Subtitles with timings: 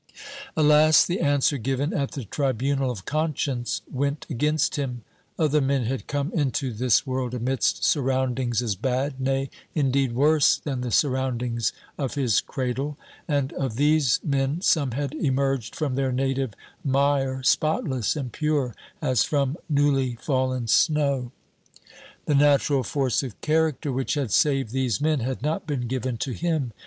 [0.57, 5.03] Alas, the answer given at the tribunal of conscience went against him!
[5.37, 10.81] Other men had come into this world amidst surroundings as bad, nay, indeed, worse than
[10.81, 12.97] the surroundings of his cradle.
[13.27, 19.23] And of these men some had emerged from their native mire spotless and pure as
[19.23, 21.31] from newly fallen snow.
[22.25, 26.31] The natural force of character which had saved these men had not been given to
[26.31, 26.73] him.